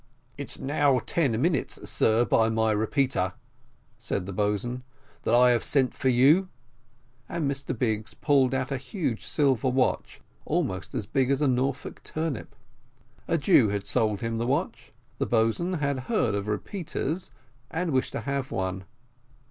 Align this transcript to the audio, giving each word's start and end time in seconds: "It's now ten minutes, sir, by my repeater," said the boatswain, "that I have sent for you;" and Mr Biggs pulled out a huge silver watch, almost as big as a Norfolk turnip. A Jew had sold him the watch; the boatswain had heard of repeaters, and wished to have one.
"It's 0.35 0.57
now 0.59 0.97
ten 1.05 1.39
minutes, 1.39 1.87
sir, 1.87 2.25
by 2.25 2.49
my 2.49 2.71
repeater," 2.71 3.33
said 3.99 4.25
the 4.25 4.33
boatswain, 4.33 4.81
"that 5.25 5.35
I 5.35 5.51
have 5.51 5.63
sent 5.63 5.93
for 5.93 6.09
you;" 6.09 6.49
and 7.29 7.47
Mr 7.47 7.77
Biggs 7.77 8.15
pulled 8.15 8.55
out 8.55 8.71
a 8.71 8.77
huge 8.77 9.23
silver 9.23 9.69
watch, 9.69 10.19
almost 10.43 10.95
as 10.95 11.05
big 11.05 11.29
as 11.29 11.39
a 11.39 11.47
Norfolk 11.47 12.01
turnip. 12.03 12.55
A 13.27 13.37
Jew 13.37 13.67
had 13.69 13.85
sold 13.85 14.21
him 14.21 14.39
the 14.39 14.47
watch; 14.47 14.91
the 15.19 15.27
boatswain 15.27 15.73
had 15.73 15.99
heard 16.09 16.33
of 16.33 16.47
repeaters, 16.47 17.29
and 17.69 17.91
wished 17.91 18.13
to 18.13 18.21
have 18.21 18.49
one. 18.51 18.85